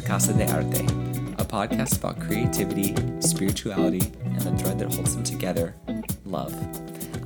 [0.00, 0.80] to Casa de Arte,
[1.38, 5.74] a podcast about creativity, spirituality, and the thread that holds them together
[6.24, 6.54] love.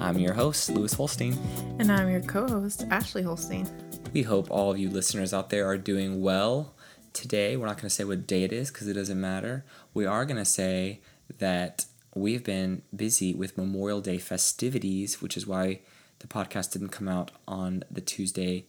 [0.00, 1.38] I'm your host, Lewis Holstein.
[1.78, 3.68] And I'm your co host, Ashley Holstein.
[4.12, 6.74] We hope all of you listeners out there are doing well.
[7.12, 9.64] Today, we're not going to say what day it is because it doesn't matter.
[9.92, 11.00] We are going to say
[11.38, 15.80] that we've been busy with Memorial Day festivities, which is why
[16.20, 18.64] the podcast didn't come out on the Tuesday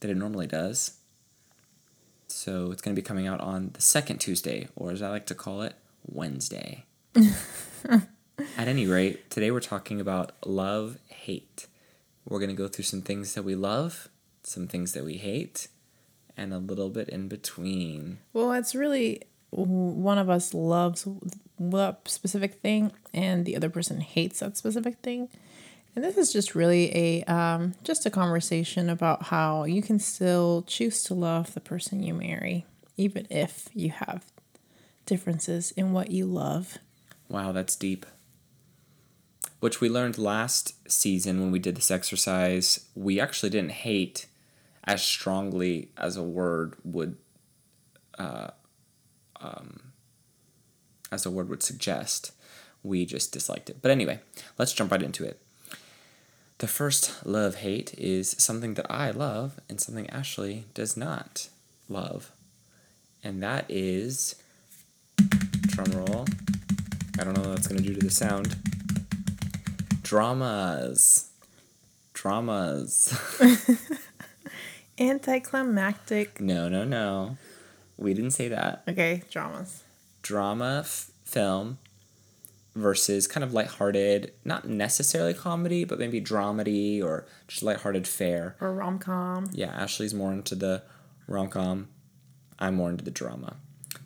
[0.00, 0.99] that it normally does.
[2.30, 5.26] So it's going to be coming out on the second Tuesday, or as I like
[5.26, 5.74] to call it,
[6.06, 6.84] Wednesday.
[7.84, 11.66] At any rate, today we're talking about love hate.
[12.26, 14.08] We're going to go through some things that we love,
[14.42, 15.68] some things that we hate,
[16.36, 18.18] and a little bit in between.
[18.32, 21.06] Well, it's really one of us loves
[21.56, 25.28] what specific thing and the other person hates that specific thing.
[25.94, 30.62] And this is just really a um, just a conversation about how you can still
[30.66, 32.64] choose to love the person you marry,
[32.96, 34.24] even if you have
[35.04, 36.78] differences in what you love.
[37.28, 38.06] Wow, that's deep.
[39.58, 42.86] Which we learned last season when we did this exercise.
[42.94, 44.26] We actually didn't hate
[44.84, 47.16] as strongly as a word would,
[48.18, 48.50] uh,
[49.40, 49.92] um,
[51.12, 52.32] as a word would suggest.
[52.82, 53.82] We just disliked it.
[53.82, 54.20] But anyway,
[54.56, 55.42] let's jump right into it.
[56.60, 61.48] The first love hate is something that I love and something Ashley does not
[61.88, 62.32] love.
[63.24, 64.34] And that is
[65.68, 66.26] drum roll.
[67.18, 68.56] I don't know what that's gonna do to the sound.
[70.02, 71.30] Dramas.
[72.12, 73.18] Dramas.
[74.98, 76.42] Anticlimactic.
[76.42, 77.38] no, no, no.
[77.96, 78.82] We didn't say that.
[78.86, 79.82] Okay, dramas.
[80.20, 81.78] Drama f- film
[82.80, 88.56] versus kind of lighthearted, not necessarily comedy, but maybe dramedy or just lighthearted fare.
[88.60, 89.50] Or rom com.
[89.52, 90.82] Yeah, Ashley's more into the
[91.26, 91.88] rom com.
[92.58, 93.56] I'm more into the drama.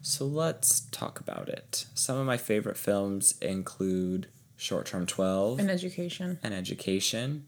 [0.03, 1.87] So let's talk about it.
[1.95, 6.39] Some of my favorite films include Short Term 12 An Education.
[6.43, 7.47] An Education,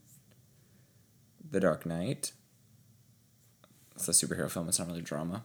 [1.50, 2.32] The Dark Knight.
[3.94, 5.44] It's a superhero film, it's not really drama.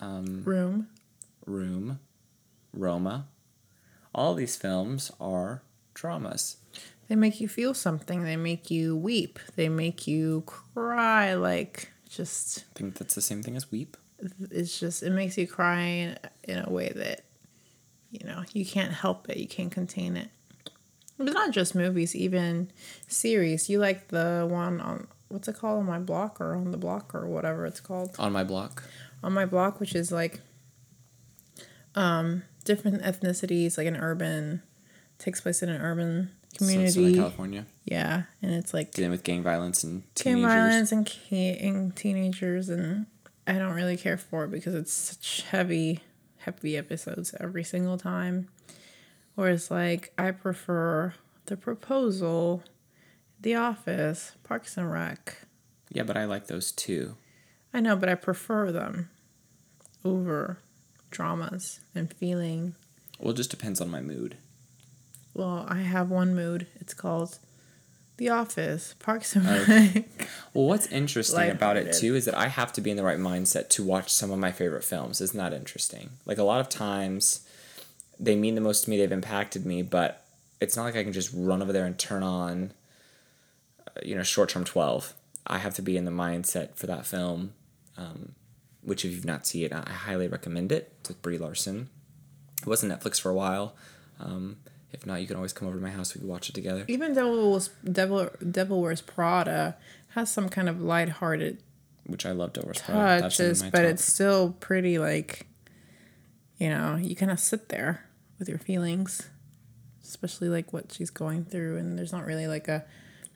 [0.00, 0.88] Um, Room.
[1.46, 2.00] Room,
[2.72, 3.26] Roma.
[4.14, 5.62] All these films are
[5.94, 6.56] dramas.
[7.08, 8.22] They make you feel something.
[8.22, 9.38] They make you weep.
[9.56, 11.34] They make you cry.
[11.34, 13.96] Like, just, I think that's the same thing as Weep.
[14.50, 17.24] it's just, it makes you cry in, in a way that,
[18.10, 19.38] you know, you can't help it.
[19.38, 20.28] You can't contain it.
[21.18, 22.70] But not just movies, even
[23.06, 23.68] series.
[23.68, 25.80] You like the one on, what's it called?
[25.80, 28.14] On My Block or On the Block or whatever it's called.
[28.18, 28.84] On my block.
[29.22, 30.40] On My Block, which is like
[31.94, 34.62] um, different ethnicities, like an urban,
[35.18, 36.90] takes place in an urban So- community.
[36.92, 37.66] Southern California.
[37.84, 38.22] Yeah.
[38.42, 43.06] And it's like Dealing with gang violence and gang violence and, and teenagers and
[43.46, 46.00] i don't really care for it because it's such heavy
[46.38, 48.48] heavy episodes every single time
[49.34, 51.12] whereas like i prefer
[51.46, 52.62] the proposal
[53.40, 55.38] the office parks and rec
[55.90, 57.16] Yeah, but I like those too.
[57.72, 59.08] i know but i prefer them
[60.04, 60.58] over
[61.10, 62.74] dramas and feeling
[63.18, 64.36] Well, it just depends on my mood.
[65.34, 67.38] well i have one mood it's called
[68.16, 70.04] the office parks and Okay.
[70.52, 73.18] Well, what's interesting about it too is that I have to be in the right
[73.18, 75.22] mindset to watch some of my favorite films.
[75.22, 76.10] Isn't that interesting?
[76.26, 77.46] Like a lot of times,
[78.18, 78.98] they mean the most to me.
[78.98, 80.22] They've impacted me, but
[80.60, 82.72] it's not like I can just run over there and turn on,
[83.86, 85.14] uh, you know, short term twelve.
[85.46, 87.54] I have to be in the mindset for that film.
[87.96, 88.32] Um,
[88.82, 90.92] which, if you've not seen it, I highly recommend it.
[91.00, 91.88] It's with Brie Larson.
[92.62, 93.74] It was on Netflix for a while.
[94.18, 94.58] Um,
[94.92, 96.14] if not, you can always come over to my house.
[96.14, 96.84] We can watch it together.
[96.88, 97.60] even Devil
[97.90, 99.76] Devil Devil Wears Prada
[100.14, 101.62] has some kind of lighthearted
[102.06, 103.22] Which I loved over Prada.
[103.22, 103.82] That's touches, but top.
[103.82, 105.46] it's still pretty like
[106.58, 108.04] you know, you kind of sit there
[108.38, 109.30] with your feelings,
[110.04, 112.84] especially like what she's going through and there's not really like a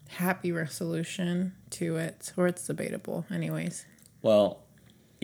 [0.08, 3.86] happy resolution to it or it's debatable anyways.
[4.20, 4.60] Well,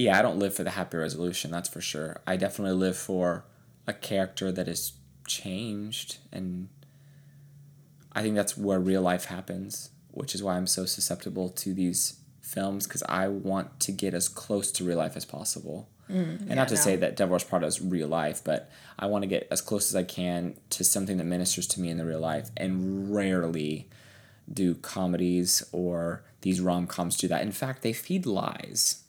[0.00, 2.20] yeah, I don't live for the happy resolution, that's for sure.
[2.26, 3.44] I definitely live for
[3.86, 4.92] a character that is
[5.26, 6.68] changed and
[8.12, 12.18] I think that's where real life happens, which is why I'm so susceptible to these
[12.40, 15.88] films because I want to get as close to real life as possible.
[16.10, 16.80] Mm, and not to no.
[16.80, 18.68] say that Devil Wears Prada is real life, but
[18.98, 21.88] I want to get as close as I can to something that ministers to me
[21.88, 22.50] in the real life.
[22.56, 23.88] And rarely
[24.52, 27.42] do comedies or these rom coms do that.
[27.42, 29.04] In fact, they feed lies.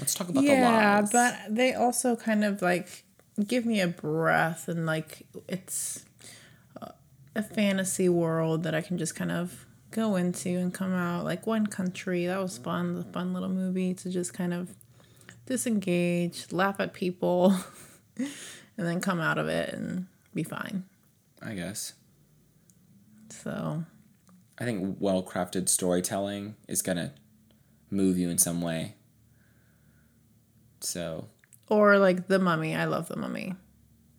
[0.00, 1.12] Let's talk about yeah, the lies.
[1.12, 3.04] but they also kind of like
[3.46, 6.04] give me a breath and like it's
[6.80, 6.94] a-
[7.36, 11.24] a fantasy world that I can just kind of go into and come out.
[11.24, 14.74] Like one country, that was fun, the fun little movie to just kind of
[15.46, 17.54] disengage, laugh at people,
[18.16, 18.28] and
[18.76, 20.84] then come out of it and be fine.
[21.42, 21.94] I guess.
[23.30, 23.84] So,
[24.58, 27.14] I think well crafted storytelling is gonna
[27.90, 28.94] move you in some way.
[30.80, 31.28] So
[31.68, 32.74] or like The Mummy.
[32.74, 33.54] I love The Mummy.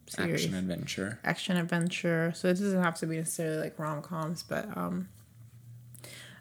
[0.08, 0.44] Series.
[0.44, 1.20] action adventure.
[1.24, 2.34] action adventure.
[2.36, 5.08] So it doesn't have to be necessarily like rom coms, but um,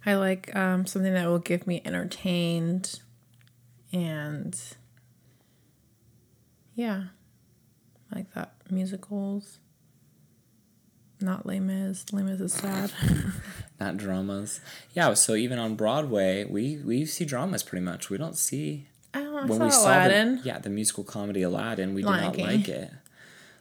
[0.05, 3.01] I like um, something that will give me entertained,
[3.93, 4.59] and
[6.75, 7.05] yeah,
[8.11, 9.59] I like that musicals.
[11.21, 12.07] Not Les Mis.
[12.13, 12.91] Les Mis is sad.
[13.81, 14.61] Not dramas.
[14.95, 18.11] Yeah, so even on Broadway, we we see dramas pretty much.
[18.11, 18.89] We don't see
[19.45, 19.55] I don't know.
[19.55, 20.37] I when we saw Aladdin.
[20.37, 22.47] the yeah the musical comedy Aladdin, we did Lion not King.
[22.47, 22.91] like it.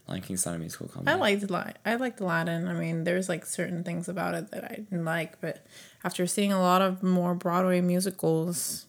[0.07, 1.11] Lion King's not a musical comedy.
[1.11, 2.67] I liked Li- I liked Aladdin.
[2.67, 5.65] I mean, there's like certain things about it that I didn't like, but
[6.03, 8.87] after seeing a lot of more Broadway musicals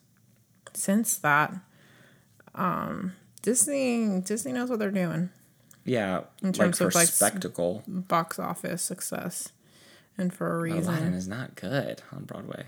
[0.72, 1.54] since that,
[2.54, 5.31] um, Disney Disney knows what they're doing.
[5.84, 7.82] yeah, In like terms for of, like, spectacle.
[7.87, 9.50] Box office success,
[10.16, 10.94] and for a reason.
[10.94, 12.64] Aladdin is not good on Broadway.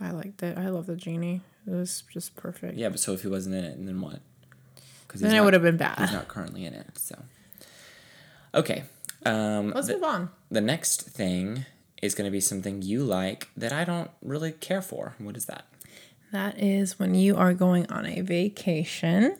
[0.00, 0.56] I liked it.
[0.58, 1.42] I love the genie.
[1.66, 2.76] It was just perfect.
[2.76, 4.20] Yeah, but so if he wasn't in it, and then what?
[5.06, 5.98] Because then it would have been bad.
[5.98, 7.16] He's not currently in it, so.
[8.54, 8.84] Okay.
[9.24, 10.30] Um, Let's the, move on.
[10.50, 11.64] the next thing
[12.02, 15.14] is going to be something you like that I don't really care for.
[15.18, 15.64] What is that?
[16.32, 19.38] That is when you are going on a vacation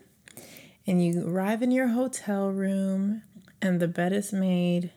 [0.87, 3.23] and you arrive in your hotel room
[3.61, 4.93] and the bed is made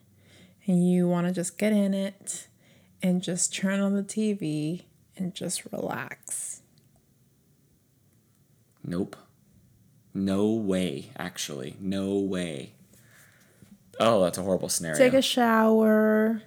[0.66, 2.48] and you want to just get in it
[3.02, 4.84] and just turn on the TV
[5.18, 6.62] and just relax.
[8.88, 9.16] Nope.
[10.14, 11.76] No way, actually.
[11.80, 12.74] No way.
[14.00, 14.98] Oh, that's a horrible scenario.
[14.98, 16.42] Take a shower.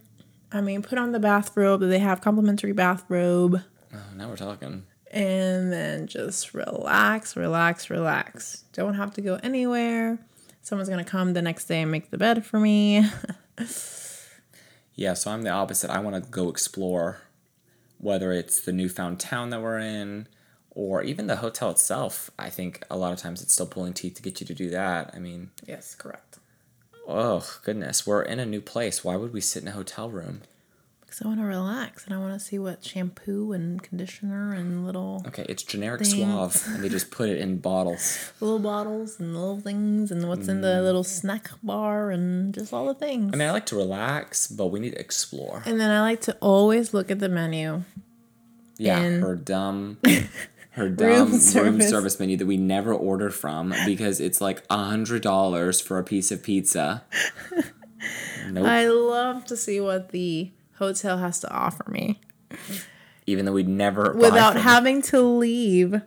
[0.50, 1.81] I mean, put on the bathrobe.
[1.82, 3.60] They have complimentary bathrobe.
[3.94, 4.84] oh, now we're talking.
[5.12, 8.64] and then just relax, relax, relax.
[8.72, 10.19] Don't have to go anywhere.
[10.62, 13.04] Someone's gonna come the next day and make the bed for me.
[14.94, 15.88] Yeah, so I'm the opposite.
[15.90, 17.22] I want to go explore,
[17.96, 20.28] whether it's the newfound town that we're in,
[20.81, 22.31] or even the hotel itself.
[22.38, 24.71] I think a lot of times it's still pulling teeth to get you to do
[24.71, 25.11] that.
[25.15, 26.38] I mean, yes, correct.
[27.06, 29.05] oh goodness, we're in a new place.
[29.05, 30.41] Why would we sit in a hotel room?
[31.03, 34.87] Because I want to relax and I want to see what shampoo and conditioner and
[34.87, 36.25] little Okay, it's generic Thing.
[36.25, 38.32] Suave, and they just put it in bottles.
[38.41, 40.82] little bottles and little things and what's in the mm.
[40.82, 43.35] little snack bar and just all the things.
[43.35, 45.62] I mean, I like to relax, but we need to explore.
[45.67, 47.82] and then I like to always look at the menu.
[48.81, 49.99] Yeah, And- her dumb,
[50.70, 51.88] her dumb room service.
[51.88, 52.20] service.
[52.20, 56.31] menu that we never order from because it's like a hundred dollars for a piece
[56.31, 57.05] of pizza.
[58.50, 58.67] Nope.
[58.67, 62.19] I love to see what the hotel has to offer me.
[63.26, 66.00] Even though we'd never without having to leave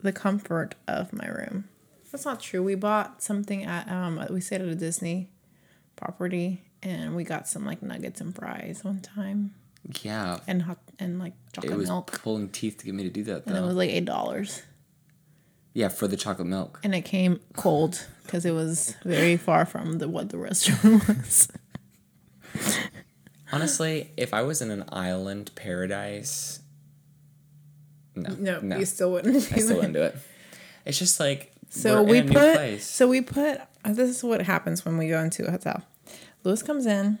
[0.00, 1.68] the comfort of my room.
[2.12, 2.62] That's not true.
[2.62, 5.30] We bought something at um we stayed at a Disney
[5.96, 9.54] property and we got some like nuggets and fries one time
[10.02, 13.10] Yeah, and hot and like it chocolate was milk pulling teeth to get me to
[13.10, 14.62] do that and it was like eight dollars
[15.72, 16.80] yeah, for the chocolate milk.
[16.82, 21.48] and it came cold because it was very far from the what the restaurant was.
[23.52, 26.60] Honestly, if I was in an island paradise,
[28.14, 29.36] no, No, no, you still wouldn't.
[29.36, 30.16] I still wouldn't do it.
[30.84, 34.42] It's just like So we in a new put so we put this is what
[34.42, 35.82] happens when we go into a hotel.
[36.42, 37.18] Lewis comes in.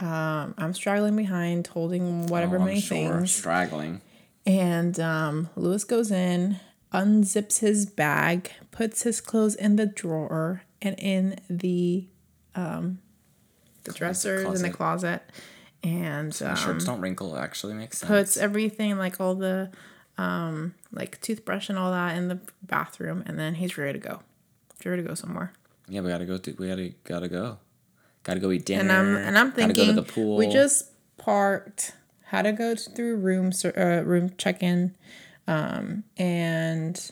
[0.00, 4.00] Um, I'm straggling behind, holding whatever Oh, many sure, things, straggling.
[4.46, 6.60] and um, Lewis goes in,
[6.92, 12.06] unzips his bag, puts his clothes in the drawer and in the
[12.54, 13.00] um,
[13.84, 15.22] the dressers in the closet,
[15.82, 17.36] and um, Shirts don't wrinkle.
[17.36, 18.08] Actually, makes sense.
[18.08, 19.70] puts everything like all the
[20.16, 24.20] um like toothbrush and all that in the bathroom, and then he's ready to go.
[24.78, 25.52] He's ready to go somewhere.
[25.88, 26.38] Yeah, we gotta go.
[26.38, 27.58] To, we gotta gotta go.
[28.24, 28.82] Gotta go eat dinner.
[28.82, 30.36] and I'm and I'm gotta go to the pool.
[30.36, 31.92] we just parked,
[32.26, 34.94] had to go through room uh, room check in,
[35.46, 37.10] um, and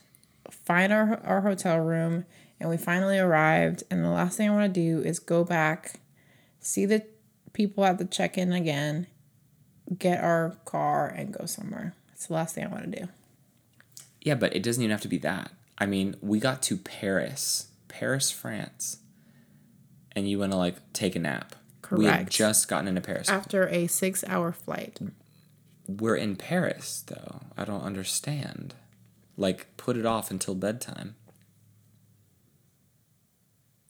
[0.50, 2.24] find our our hotel room,
[2.60, 3.82] and we finally arrived.
[3.90, 6.00] And the last thing I want to do is go back,
[6.60, 7.04] see the
[7.52, 9.06] people at the check in again,
[9.98, 11.94] get our car, and go somewhere.
[12.08, 13.08] That's the last thing I want to do.
[14.20, 15.50] yeah, but it doesn't even have to be that.
[15.78, 18.98] I mean, we got to Paris, Paris, France,
[20.16, 21.54] and you want to like take a nap.
[21.82, 21.98] Correct.
[22.00, 23.28] We had just gotten into Paris.
[23.28, 24.98] After a six hour flight,
[25.86, 27.42] We're in Paris, though.
[27.56, 28.74] I don't understand.
[29.36, 31.14] Like, put it off until bedtime.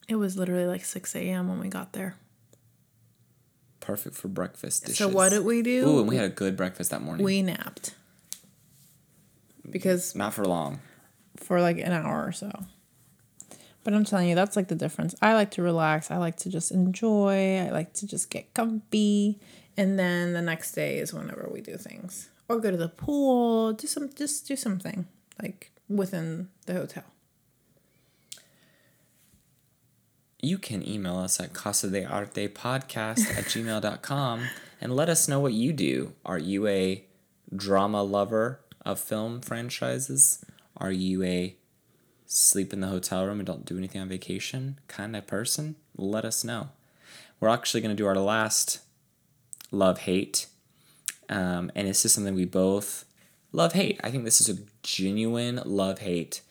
[0.07, 1.47] it was literally like six a.m.
[1.49, 2.15] when we got there.
[3.79, 4.97] Perfect for breakfast dishes.
[4.97, 5.87] So what did we do?
[5.87, 7.23] Ooh, and we had a good breakfast that morning.
[7.25, 7.93] we napped
[9.69, 10.79] because Not for long.
[11.37, 12.51] for like an hour or so.
[13.87, 15.15] But I'm telling you, that's like the difference.
[15.21, 16.11] I like to relax.
[16.11, 17.59] I like to just enjoy.
[17.59, 19.39] I like to just get comfy.
[19.77, 22.29] And then the next day is whenever we do things.
[22.49, 25.07] Or go to the pool, do some just do something
[25.41, 27.05] like within the hotel.
[30.41, 34.49] You can email us at casa de arte podcast at gmail.com
[34.81, 36.11] and let us know what you do.
[36.25, 37.05] Are you a
[37.55, 40.43] drama lover of film franchises?
[40.75, 41.55] Are you a
[42.27, 45.75] sleep in the hotel room and don't do anything on vacation kind of person?
[45.95, 46.69] Let us know.
[47.39, 48.79] We're actually going to do our last
[49.71, 50.47] love hate.
[51.29, 53.05] Um, and this is something we both
[53.51, 53.99] love hate.
[54.03, 56.41] I think this is a genuine love hate.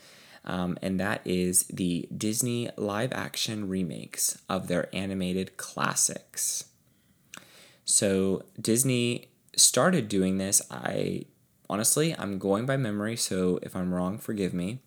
[0.45, 6.67] Um, and that is the Disney live action remakes of their animated classics.
[7.85, 10.63] So Disney started doing this.
[10.71, 11.25] I
[11.69, 14.81] honestly, I'm going by memory, so if I'm wrong, forgive me.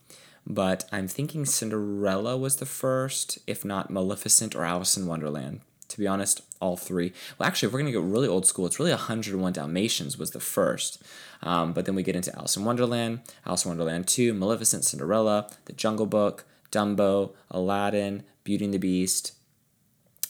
[0.46, 5.62] But I'm thinking Cinderella was the first, if not Maleficent or Alice in Wonderland.
[5.89, 7.13] To be honest, all three.
[7.38, 10.31] Well, actually, if we're going to go really old school, it's really 101 Dalmatians was
[10.31, 11.01] the first.
[11.41, 15.50] Um, but then we get into Alice in Wonderland, Alice in Wonderland 2, Maleficent, Cinderella,
[15.65, 19.34] The Jungle Book, Dumbo, Aladdin, Beauty and the Beast.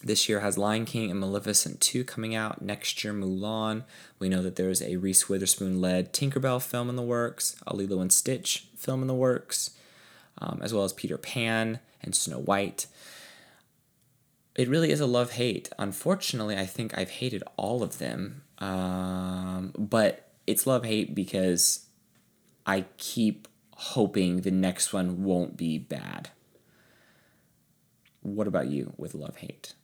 [0.01, 2.61] This year has Lion King and Maleficent 2 coming out.
[2.61, 3.83] Next year, Mulan.
[4.17, 7.99] We know that there's a Reese Witherspoon led Tinkerbell film in the works, a Lilo
[7.99, 9.71] and Stitch film in the works,
[10.38, 12.88] um, as well as Peter Pan and Snow White
[14.59, 15.69] it really is a love hate.
[15.79, 18.41] Unfortunately, I think I've hated all of them.
[18.57, 21.86] Um, but it's love hate because
[22.65, 26.31] I keep hoping the next one won't be bad.
[28.21, 29.75] What about you with love hate?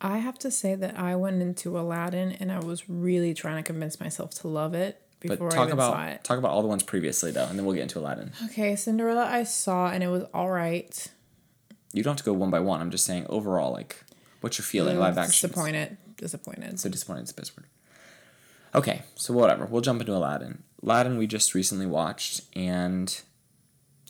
[0.00, 3.62] I have to say that I went into Aladdin and I was really trying to
[3.62, 7.30] convince myself to love it before but talk about talk about all the ones previously
[7.30, 8.32] though, and then we'll get into Aladdin.
[8.46, 11.08] Okay, Cinderella I saw and it was all right.
[11.92, 12.80] You don't have to go one by one.
[12.80, 14.04] I'm just saying overall, like,
[14.40, 14.98] what's your feeling?
[14.98, 15.48] Live action.
[15.48, 15.96] Disappointed.
[16.16, 16.80] Disappointed.
[16.80, 17.66] So disappointed is the best word.
[18.74, 19.66] Okay, so whatever.
[19.66, 20.64] We'll jump into Aladdin.
[20.82, 23.20] Aladdin we just recently watched, and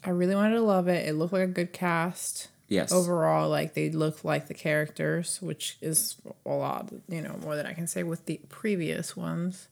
[0.02, 1.06] I really wanted to love it.
[1.06, 2.48] It looked like a good cast.
[2.68, 6.16] yes, Overall, like they look like the characters, which is
[6.46, 9.68] a lot, you know, more than I can say with the previous ones.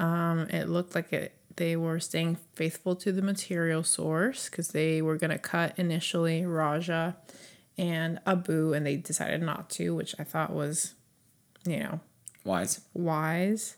[0.00, 5.02] Um, it looked like it they were staying faithful to the material source because they
[5.02, 7.16] were gonna cut initially Rajah
[7.76, 10.94] and Abu, and they decided not to, which I thought was,
[11.66, 12.00] you know,
[12.44, 12.80] wise.
[12.94, 13.76] wise.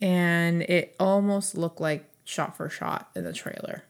[0.00, 3.84] And it almost looked like shot for shot in the trailer.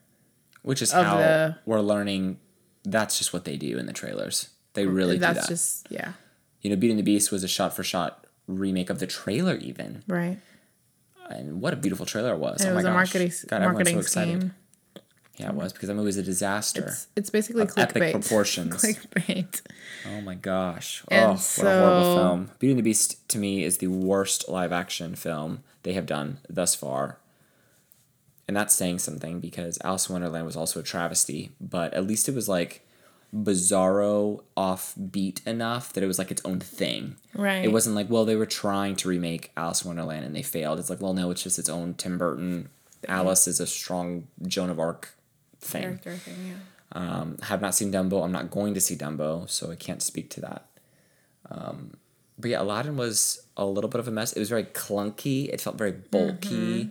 [0.62, 2.38] Which is how the- we're learning.
[2.84, 4.48] That's just what they do in the trailers.
[4.74, 5.48] They really do That's that.
[5.48, 6.12] just yeah,
[6.62, 9.54] you know, Beauty and the Beast was a shot for shot remake of the trailer,
[9.56, 10.02] even.
[10.08, 10.38] right.
[11.30, 12.64] And what a beautiful trailer it was!
[12.64, 13.14] Oh was my a gosh.
[13.14, 14.40] marketing God, marketing so excited.
[14.40, 14.54] scheme.
[15.37, 16.88] Yeah, it was because that movie was a disaster.
[16.88, 18.75] It's, it's basically Of epic proportions.
[18.75, 19.62] clickbait.
[20.06, 21.02] Oh my gosh.
[21.10, 22.50] Oh, and oh, what a horrible film.
[22.58, 26.38] Beauty and the Beast to me is the worst live action film they have done
[26.49, 27.18] thus far.
[28.46, 32.28] And that's saying something because Alice in Wonderland was also a travesty, but at least
[32.28, 32.87] it was like
[33.34, 37.16] bizarro offbeat enough that it was like its own thing.
[37.34, 37.64] Right.
[37.64, 40.78] It wasn't like, well, they were trying to remake Alice in Wonderland and they failed.
[40.78, 42.68] It's like, well, no, it's just its own Tim Burton.
[43.08, 45.14] Alice is a strong Joan of Arc
[45.60, 45.82] thing.
[45.82, 46.34] character thing.
[46.49, 46.54] Yeah.
[46.92, 48.25] Um, have not seen Dumbo.
[48.25, 50.66] I'm not going to see Dumbo, so I can't speak to that.
[51.49, 51.94] Um,
[52.37, 54.32] but yeah, Aladdin was a little bit of a mess.
[54.32, 55.49] It was very clunky.
[55.49, 56.90] It felt very bulky.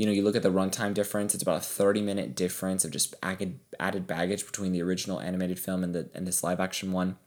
[0.00, 1.34] You know, you look at the runtime difference.
[1.34, 5.58] It's about a 30 minute difference of just added added baggage between the original animated
[5.58, 7.18] film and the and this live action one.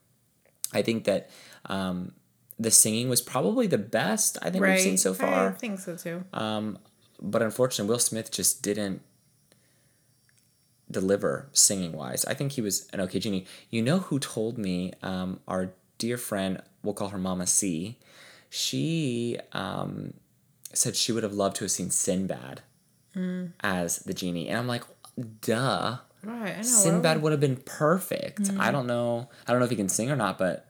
[0.73, 1.29] I think that
[1.67, 2.13] um,
[2.57, 5.51] the singing was probably the best I think we've seen so I far.
[5.51, 6.23] think so too.
[7.21, 9.03] But unfortunately, Will Smith just didn't
[10.89, 12.25] deliver singing wise.
[12.25, 13.45] I think he was an okay genie.
[13.69, 14.93] You know who told me?
[15.03, 17.99] Um, our dear friend, we'll call her Mama C.
[18.49, 20.15] She um,
[20.73, 22.61] said she would have loved to have seen Sinbad
[23.61, 24.83] as the genie, and I'm like,
[25.41, 25.97] duh.
[26.23, 26.53] right.
[26.53, 26.61] I know.
[26.63, 28.43] Sinbad would have been perfect.
[28.43, 28.59] Mm-hmm.
[28.61, 29.29] I don't know.
[29.47, 30.67] I don't know if he can sing or not, but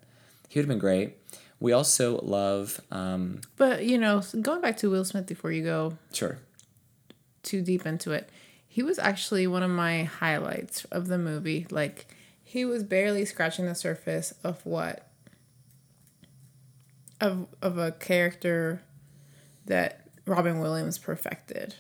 [0.50, 1.18] he would have been great.
[1.60, 5.98] We also love, um, But you know, going back to Will Smith before you go
[6.12, 6.40] sure,
[7.44, 8.30] too deep into it,
[8.68, 11.66] he was actually one of my highlights of the movie.
[11.70, 12.08] Like
[12.44, 15.08] he was barely scratching the surface of what
[17.22, 18.82] of of a character
[19.66, 21.76] that Robin Williams perfected.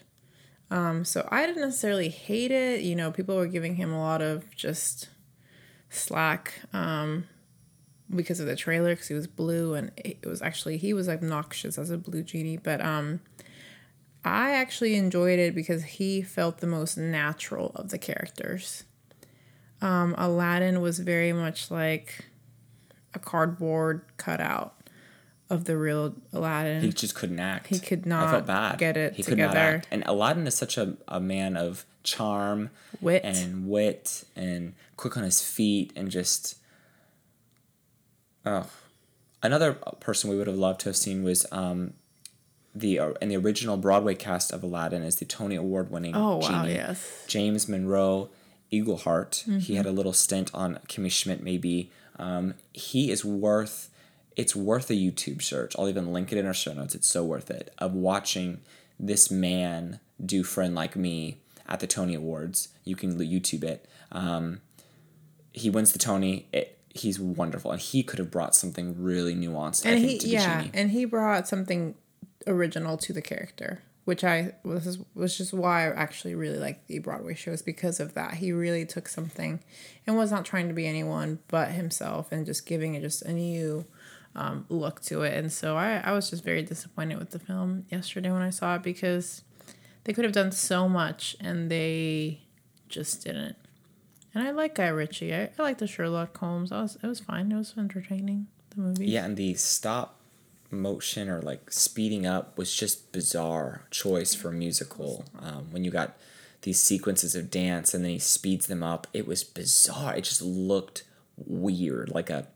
[0.71, 2.81] Um, so I didn't necessarily hate it.
[2.81, 5.09] You know, people were giving him a lot of just
[5.89, 7.25] slack um,
[8.13, 11.77] because of the trailer because he was blue and it was actually he was obnoxious
[11.77, 12.57] as a blue genie.
[12.57, 13.19] But um,
[14.25, 18.83] I actually enjoyed it because he felt the most natural of the characters.
[19.81, 22.25] Um, Aladdin was very much like
[23.13, 24.82] a cardboard cutout
[25.53, 26.81] of the real Aladdin.
[26.81, 27.67] He just couldn't act.
[27.67, 28.77] He could I not felt bad.
[28.79, 29.75] get it He could not together.
[29.77, 29.88] act.
[29.91, 32.69] And Aladdin is such a, a man of charm
[33.01, 33.22] Wit.
[33.24, 36.57] and wit and quick on his feet and just
[38.45, 38.67] oh
[39.41, 41.93] another person we would have loved to have seen was um
[42.75, 46.38] the uh, in the original Broadway cast of Aladdin is the Tony Award winning oh
[46.38, 46.74] wow, genie.
[46.74, 47.24] yes.
[47.27, 48.29] James Monroe
[48.72, 49.43] Iglehart.
[49.45, 49.75] He Mm-hmm.
[49.75, 51.91] had a little stint on Kimmy Schmidt, maybe.
[52.17, 53.89] Um, he is worth.
[54.35, 55.75] It's worth a YouTube search.
[55.77, 56.95] I'll even link it in our show notes.
[56.95, 58.61] It's so worth it of watching
[58.99, 61.37] this man do "Friend Like Me"
[61.67, 62.69] at the Tony Awards.
[62.83, 63.87] You can YouTube it.
[64.11, 64.61] Um,
[65.51, 66.47] he wins the Tony.
[66.51, 69.85] It, he's wonderful, and he could have brought something really nuanced.
[69.85, 71.95] I And think he yeah, and he brought something
[72.47, 76.87] original to the character, which I was is was just why I actually really like
[76.87, 78.35] the Broadway shows because of that.
[78.35, 79.59] He really took something
[80.05, 83.31] and was not trying to be anyone but himself and just giving it just a
[83.33, 83.85] new
[84.35, 85.37] um, look to it.
[85.37, 88.75] And so I, I was just very disappointed with the film yesterday when I saw
[88.75, 89.43] it because
[90.03, 92.41] they could have done so much and they
[92.89, 93.55] just didn't.
[94.33, 95.33] And I like Guy Ritchie.
[95.33, 96.71] I, I like the Sherlock Holmes.
[96.71, 97.51] I was it was fine.
[97.51, 98.47] It was entertaining.
[98.71, 99.05] The movie.
[99.05, 100.19] Yeah, and the stop
[100.71, 105.25] motion or like speeding up was just bizarre choice for musical.
[105.39, 106.17] Um, when you got
[106.63, 110.15] these sequences of dance and then he speeds them up, it was bizarre.
[110.15, 111.03] It just looked
[111.37, 112.47] weird, like a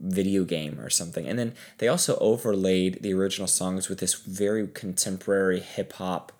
[0.00, 1.26] video game or something.
[1.26, 6.32] And then they also overlaid the original songs with this very contemporary hip hop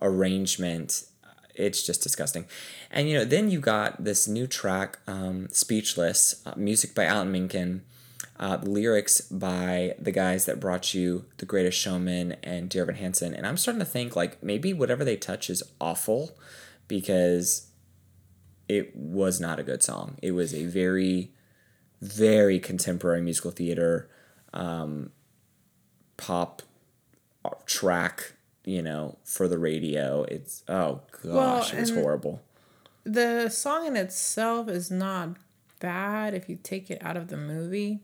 [0.00, 1.04] arrangement.
[1.54, 2.46] It's just disgusting.
[2.90, 7.30] And you know, then you got this new track, um, Speechless, uh, music by Alan
[7.30, 7.82] Menken,
[8.38, 13.34] uh, lyrics by the guys that brought you The Greatest Showman and Dear Evan Hansen.
[13.34, 16.36] And I'm starting to think like maybe whatever they touch is awful
[16.88, 17.68] because
[18.68, 20.16] it was not a good song.
[20.22, 21.30] It was a very,
[22.04, 24.08] very contemporary musical theater
[24.52, 25.10] um,
[26.16, 26.62] pop
[27.66, 28.32] track,
[28.64, 30.22] you know, for the radio.
[30.24, 32.40] It's oh gosh, it was horrible.
[33.04, 35.30] the song in itself is not
[35.80, 38.00] bad if you take it out of the movie.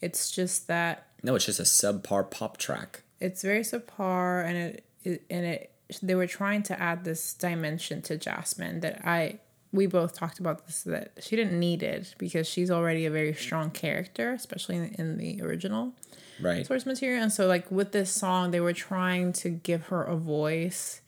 [0.00, 3.02] It's just that No, it's just a subpar pop track.
[3.20, 5.70] it's very subpar and it, it and it
[6.02, 9.38] they were trying to add this dimension to Jasmine that I
[9.72, 13.34] we both talked about this that she didn't need it because she's already a very
[13.34, 15.92] strong character, especially in, in the original
[16.40, 16.66] Right.
[16.66, 17.22] source material.
[17.22, 21.00] And so like with this song, they were trying to give her a voice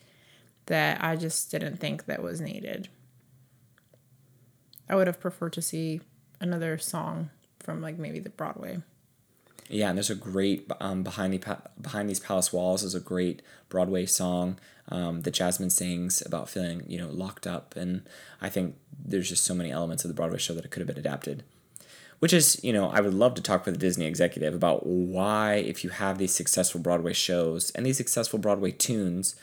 [0.67, 2.89] that I just didn't think that was needed.
[4.89, 6.01] I would have preferred to see
[6.41, 8.79] another song from like maybe the Broadway.
[9.69, 13.01] Yeah, and there's a great um, behind the pa- behind these palace walls is a
[13.01, 18.03] great Broadway song um, that Jasmine sings about feeling you know locked up, and
[18.41, 20.89] I think there's just so many elements of the Broadway show that it could have
[20.89, 21.45] been adapted.
[22.19, 25.55] Which is, you know, I would love to talk with a Disney executive about why,
[25.55, 29.37] if you have these successful Broadway shows and these successful Broadway tunes,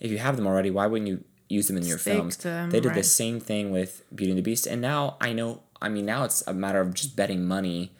[0.00, 2.36] if you have them already, why wouldn't you use them in your Stick films?
[2.38, 5.62] them, they did the same thing with Beauty and the Beast, and now I know.
[5.80, 7.92] I mean, now it's a matter of just betting money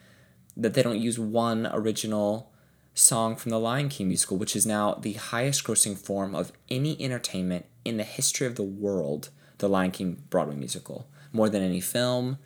[0.57, 2.53] that they don't use one original
[2.95, 7.01] song from the Lion King musical, which is now the highest grossing form of any
[7.03, 11.07] entertainment in the history of the world, the Lion King Broadway musical.
[11.33, 12.39] More than any film,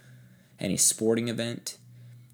[0.58, 1.78] any sporting event.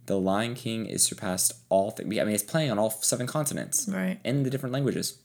[0.07, 3.87] The Lion King is surpassed all th- I mean it's playing on all seven continents
[3.89, 4.19] Right.
[4.25, 5.19] in the different languages.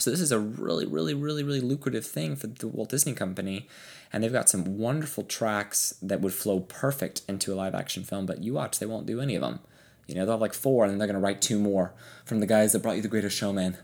[0.00, 3.68] So this is a really, really, really, really lucrative thing for the Walt Disney Company,
[4.12, 8.26] and they've got some wonderful tracks that would flow perfect into a live action film.
[8.26, 9.60] But you watch, they won't do any of them.
[10.06, 12.46] You know, they'll have like four, and then they're gonna write two more from the
[12.46, 13.76] guys that brought you The Greatest Showman.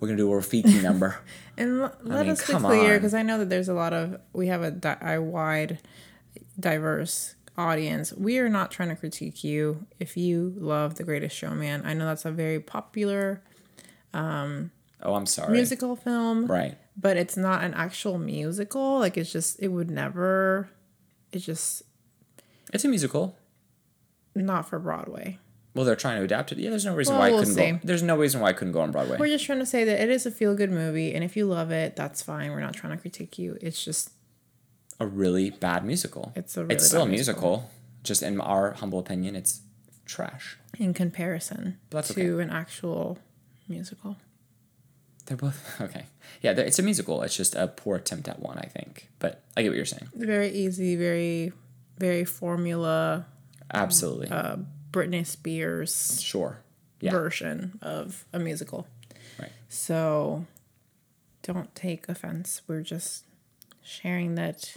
[0.00, 1.18] We're gonna do a Rafiki number.
[1.56, 4.48] And let mean, us be clear, because I know that there's a lot of we
[4.48, 5.78] have a, di- a wide,
[6.58, 8.12] diverse audience.
[8.12, 11.82] We are not trying to critique you if you love The Greatest Showman.
[11.84, 13.42] I know that's a very popular
[14.12, 14.70] um,
[15.04, 15.52] Oh, I'm sorry.
[15.52, 16.76] musical film, Right.
[16.96, 18.98] but it's not an actual musical.
[18.98, 20.68] Like it's just it would never.
[21.32, 21.82] It's just
[22.72, 23.36] It's a musical.
[24.34, 25.38] not for Broadway.
[25.74, 26.58] Well, they're trying to adapt it.
[26.58, 27.70] Yeah, there's no reason Well, why we'll I couldn't see.
[27.72, 27.80] go.
[27.82, 29.16] There's no reason why I couldn't go on Broadway.
[29.18, 31.46] We're just trying to say that it is a feel good movie, and if you
[31.46, 32.52] love it, that's fine.
[32.52, 33.58] We're not trying to critique you.
[33.60, 34.10] It's just
[35.00, 36.32] a really bad musical.
[36.36, 37.68] It's a really it's still a musical.
[38.04, 39.62] Just in our humble opinion, it's
[40.06, 40.56] trash.
[40.78, 43.18] in comparison That's to an actual
[43.68, 44.16] musical.
[45.26, 46.06] They're both okay.
[46.42, 47.22] Yeah, it's a musical.
[47.22, 49.08] It's just a poor attempt at one, I think.
[49.18, 50.08] But I get what you're saying.
[50.14, 51.52] Very easy, very,
[51.98, 53.26] very formula.
[53.72, 54.28] Absolutely.
[54.28, 54.56] Uh,
[54.90, 56.58] Britney Spears sure.
[57.00, 57.12] Yeah.
[57.12, 58.86] version of a musical.
[59.38, 59.50] Right.
[59.68, 60.46] So,
[61.42, 62.62] don't take offense.
[62.66, 63.24] We're just
[63.82, 64.76] sharing that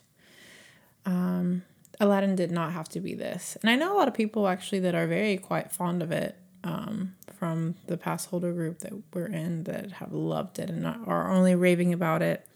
[1.05, 1.63] um,
[1.99, 3.57] Aladdin did not have to be this.
[3.61, 6.35] And I know a lot of people actually that are very quite fond of it
[6.63, 11.31] um, from the pass holder group that we're in that have loved it and are
[11.31, 12.47] only raving about it.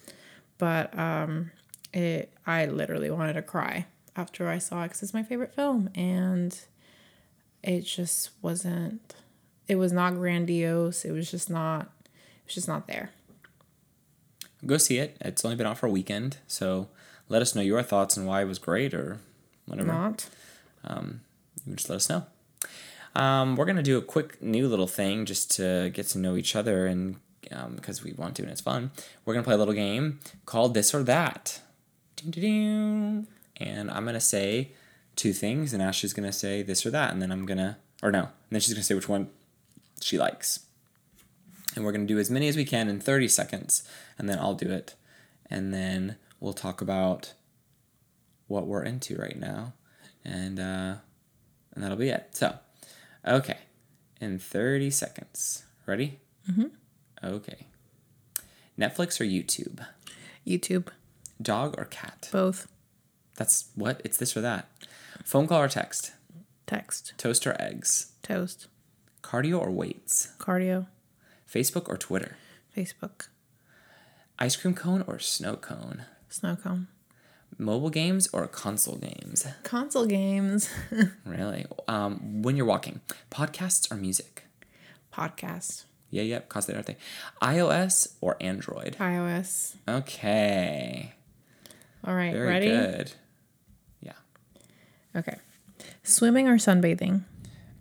[0.58, 1.52] But um,
[1.94, 3.86] it, I literally wanted to cry
[4.16, 5.90] after I saw it because it's my favorite film.
[5.96, 6.60] And
[7.64, 9.16] it just wasn't,
[9.68, 11.06] it was not grandiose.
[11.06, 13.12] It was just not, it was just not there.
[14.66, 15.18] Go see it.
[15.22, 16.38] It's only been out for a weekend.
[16.48, 16.90] So
[17.30, 19.20] let us know your thoughts and why it was great or
[19.66, 19.92] whatever.
[19.92, 20.30] Not.
[20.84, 21.22] Um,
[21.58, 22.26] you can just let us know.
[23.15, 26.56] Um, we're gonna do a quick new little thing just to get to know each
[26.56, 27.17] other and
[27.52, 28.91] um, because we want to and it's fun.
[29.26, 31.62] We're gonna play a little game called This or That.
[33.58, 34.71] And I'm gonna say
[35.15, 38.21] two things, and Ashley's gonna say this or that, and then I'm gonna or no,
[38.21, 39.30] and then she's gonna say which one
[40.02, 40.62] she likes.
[41.76, 43.84] And we're gonna do as many as we can in 30 seconds,
[44.17, 44.95] and then I'll do it,
[45.50, 47.34] and then we'll talk about
[48.47, 49.74] what we're into right now,
[50.26, 50.95] and uh,
[51.74, 52.30] and that'll be it.
[52.32, 52.56] So,
[53.28, 53.58] okay,
[54.20, 55.64] in 30 seconds.
[55.86, 56.20] Ready?
[56.50, 56.68] Mm-hmm.
[57.24, 57.68] Okay.
[58.80, 59.86] Netflix or YouTube?
[60.46, 60.88] YouTube.
[61.42, 62.30] Dog or cat?
[62.32, 62.68] Both.
[63.36, 64.02] That's what?
[64.04, 64.70] It's this or that.
[65.24, 66.12] Phone call or text?
[66.68, 67.14] Text.
[67.18, 68.14] Toast or eggs?
[68.24, 68.68] Toast.
[69.24, 70.34] Cardio or weights?
[70.40, 70.88] Cardio.
[71.52, 72.38] Facebook or Twitter?
[72.76, 73.28] Facebook.
[74.40, 76.06] Ice cream cone or snow cone?
[76.30, 76.88] Snow cone.
[77.62, 79.45] Mobile games or console games?
[79.62, 80.67] Console games.
[81.26, 81.67] Really?
[81.88, 84.45] Um, when you're walking, podcasts or music?
[85.13, 85.84] Podcast.
[86.10, 86.95] Yeah, yep, yeah, de arte.
[87.41, 88.97] iOS or Android?
[89.00, 89.76] iOS.
[89.88, 91.13] Okay.
[92.04, 92.67] All right, Very ready?
[92.69, 93.12] good.
[94.02, 94.13] Yeah.
[95.15, 95.38] Okay.
[96.04, 97.21] Swimming or sunbathing?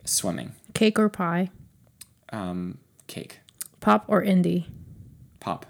[0.04, 0.52] Swimming.
[0.74, 1.50] Cake or pie?
[2.32, 3.40] Um, cake.
[3.80, 4.66] Pop or indie?
[5.40, 5.64] Pop.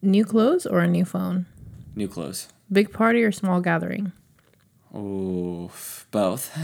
[0.00, 1.44] New clothes or a new phone?
[1.94, 2.48] New clothes.
[2.74, 4.12] Big party or small gathering?
[4.94, 5.70] Ooh,
[6.10, 6.56] both.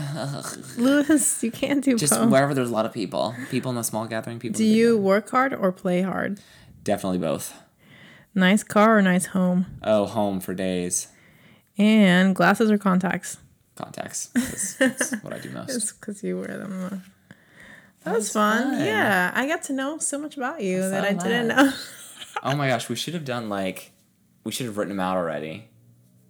[0.78, 2.00] Lewis, you can't do both.
[2.00, 2.30] Just both.
[2.30, 3.34] wherever there's a lot of people.
[3.50, 4.58] People in the small gathering, people.
[4.58, 5.04] Do in the big you gathering.
[5.04, 6.40] work hard or play hard?
[6.84, 7.54] Definitely both.
[8.34, 9.66] Nice car or nice home?
[9.82, 11.08] Oh, home for days.
[11.78, 13.38] And glasses or contacts?
[13.76, 14.26] Contacts.
[14.34, 15.74] That's, that's what I do most.
[15.74, 17.02] It's because you wear them.
[18.04, 18.72] That was fun.
[18.74, 18.84] fun.
[18.84, 21.72] Yeah, I got to know so much about you that I didn't know.
[22.42, 23.92] Oh my gosh, we should have done like,
[24.44, 25.69] we should have written them out already.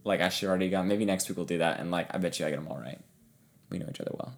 [0.04, 0.86] Like I should already got.
[0.86, 2.78] Maybe next week we'll do that, and like I bet you I get them all
[2.78, 3.00] right.
[3.68, 4.34] We know each other well.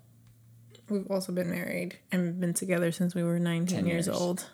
[0.88, 4.16] We've also been married and been together since we were 19 10 years years.
[4.20, 4.46] old.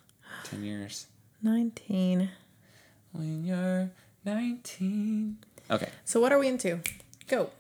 [0.45, 1.07] Ten years.
[1.43, 2.31] 19.
[3.13, 3.91] When you're
[4.25, 5.39] nineteen.
[5.71, 5.89] Okay.
[6.05, 6.81] So, what are we into?
[7.27, 7.51] Go.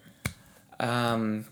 [0.78, 1.46] Um,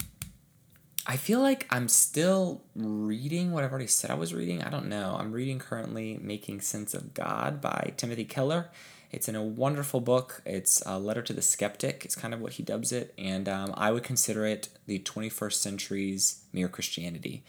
[1.06, 4.62] I feel like I'm still reading what I've already said I was reading.
[4.62, 5.16] I don't know.
[5.18, 8.70] I'm reading currently Making Sense of God by Timothy Keller.
[9.10, 10.42] It's in a wonderful book.
[10.44, 12.04] It's a letter to the skeptic.
[12.04, 15.54] It's kind of what he dubs it, and um, I would consider it the 21st
[15.54, 17.44] century's mere Christianity.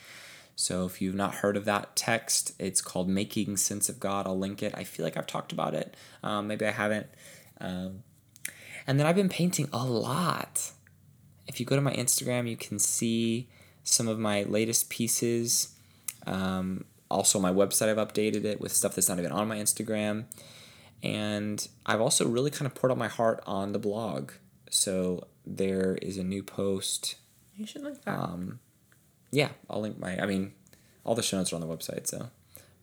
[0.56, 4.26] So if you've not heard of that text, it's called Making Sense of God.
[4.26, 4.74] I'll link it.
[4.76, 5.96] I feel like I've talked about it.
[6.24, 7.06] Um, maybe I haven't.
[7.62, 8.02] Um,
[8.88, 10.72] and then I've been painting a lot.
[11.48, 13.50] If you go to my Instagram, you can see
[13.84, 15.76] some of my latest pieces.
[16.26, 20.26] Um, also, my website, I've updated it with stuff that's not even on my Instagram.
[21.04, 24.32] And I've also really kind of poured out my heart on the blog.
[24.70, 27.16] So there is a new post.
[27.56, 28.18] You should like that.
[28.18, 28.60] Um,
[29.32, 30.54] yeah, I'll link my, I mean,
[31.04, 32.30] all the show notes are on the website, so,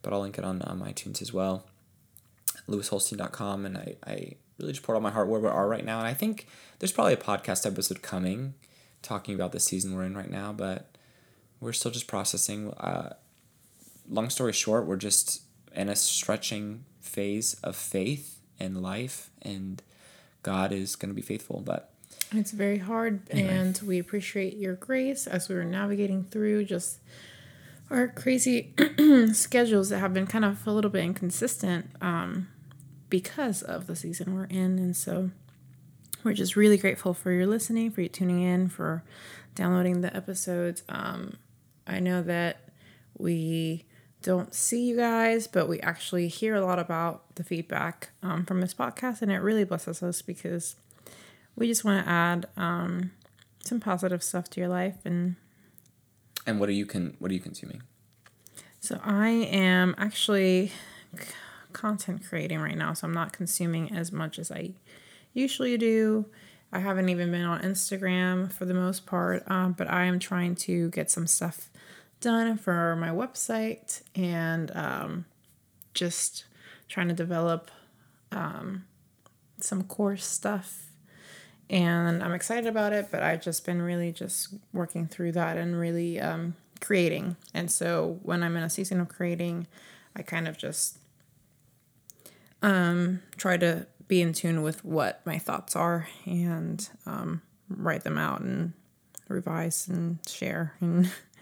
[0.02, 1.66] but I'll link it on um, iTunes as well.
[2.68, 3.66] LewisHolstein.com.
[3.66, 5.98] And I, I really just poured out my heart where we are right now.
[5.98, 6.46] And I think
[6.78, 8.54] there's probably a podcast episode coming
[9.02, 10.96] talking about the season we're in right now, but
[11.60, 12.72] we're still just processing.
[12.72, 13.14] Uh,
[14.08, 15.42] long story short, we're just
[15.74, 19.82] in a stretching phase of faith and life, and
[20.42, 21.62] God is going to be faithful.
[21.64, 21.90] But
[22.32, 23.48] It's very hard, Anyway.
[23.56, 26.98] and we appreciate your grace as we were navigating through just
[27.90, 28.72] our crazy
[29.32, 32.48] schedules that have been kind of a little bit inconsistent um,
[33.10, 34.78] because of the season we're in.
[34.78, 35.30] And so
[36.24, 39.04] we're just really grateful for your listening, for you tuning in, for
[39.54, 40.82] downloading the episodes.
[40.88, 41.36] Um,
[41.86, 42.68] I know that
[43.18, 43.84] we
[44.24, 48.62] don't see you guys, but we actually hear a lot about the feedback um, from
[48.62, 50.76] this podcast, and it really blesses us because
[51.56, 53.12] we just want to add um,
[53.60, 54.96] some positive stuff to your life.
[55.04, 55.36] And
[56.46, 57.82] and what are you con what are you consuming?
[58.80, 60.72] so I am actually
[61.18, 61.24] c-
[61.74, 64.70] content creating right now, so I'm not consuming as much as I
[65.34, 66.26] usually do.
[66.72, 70.54] I haven't even been on Instagram for the most part, um, but I am trying
[70.56, 71.70] to get some stuff
[72.24, 75.24] done for my website and um,
[75.92, 76.44] just
[76.88, 77.70] trying to develop
[78.32, 78.84] um,
[79.60, 80.84] some course stuff
[81.70, 85.78] and I'm excited about it, but I've just been really just working through that and
[85.78, 87.36] really um, creating.
[87.54, 89.66] And so when I'm in a season of creating,
[90.14, 90.98] I kind of just
[92.62, 98.18] um, try to be in tune with what my thoughts are and um, write them
[98.18, 98.74] out and
[99.28, 101.10] revise and share and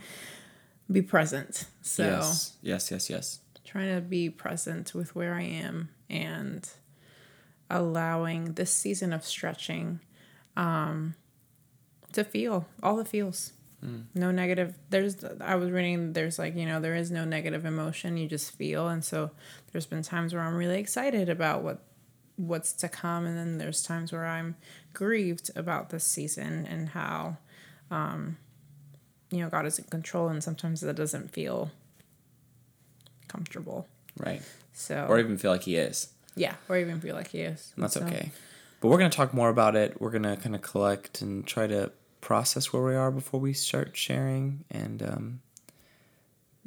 [0.93, 1.67] be present.
[1.81, 3.39] So yes, yes, yes, yes.
[3.65, 6.69] Trying to be present with where I am and
[7.71, 10.01] allowing this season of stretching
[10.57, 11.15] um,
[12.13, 13.53] to feel all the feels.
[13.85, 14.05] Mm.
[14.15, 14.79] No negative.
[14.91, 18.17] There's, I was reading, there's like, you know, there is no negative emotion.
[18.17, 18.89] You just feel.
[18.89, 19.31] And so
[19.73, 21.83] there's been times where I'm really excited about what,
[22.37, 23.27] what's to come.
[23.27, 24.57] And then there's times where I'm
[24.93, 27.39] grieved about this season and how,
[27.91, 28.37] um,
[29.33, 30.29] you know, God is in control.
[30.29, 31.71] And sometimes that doesn't feel
[33.29, 33.89] comfortable.
[34.17, 34.43] Right.
[34.73, 36.09] So, or even feel like he is.
[36.37, 36.55] Yeah.
[36.69, 37.73] Or even feel like he is.
[37.75, 38.31] And that's so, okay.
[38.81, 40.01] But we're going to talk more about it.
[40.01, 43.53] We're going to kind of collect and try to process where we are before we
[43.53, 44.65] start sharing.
[44.71, 45.41] And um,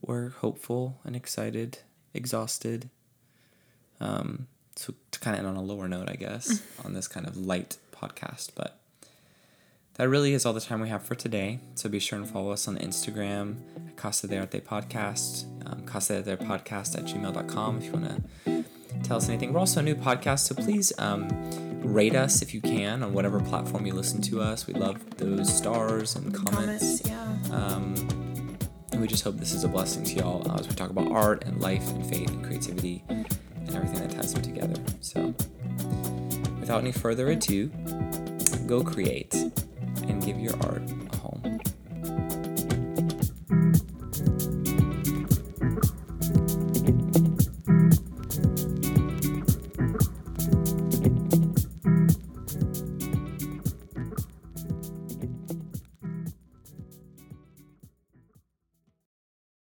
[0.01, 1.79] we're hopeful and excited,
[2.13, 2.89] exhausted.
[3.99, 7.27] Um, so to kind of end on a lower note, I guess, on this kind
[7.27, 8.51] of light podcast.
[8.55, 8.79] But
[9.95, 11.59] that really is all the time we have for today.
[11.75, 13.55] So be sure and follow us on Instagram
[13.87, 18.05] at Casa de Arte Podcast, um, Casa de Arte Podcast at gmail.com if you want
[18.45, 18.63] to
[19.03, 19.53] tell us anything.
[19.53, 21.29] We're also a new podcast, so please um,
[21.81, 24.67] rate us if you can on whatever platform you listen to us.
[24.67, 27.01] We love those stars and comments.
[27.01, 27.55] comments yeah.
[27.55, 27.95] Um,
[28.91, 31.09] and we just hope this is a blessing to y'all uh, as we talk about
[31.11, 33.25] art and life and faith and creativity and
[33.73, 34.81] everything that ties them together.
[34.99, 35.33] So,
[36.59, 37.71] without any further ado,
[38.67, 39.44] go create
[40.25, 41.04] give your art